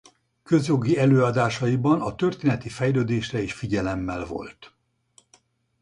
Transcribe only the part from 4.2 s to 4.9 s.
volt.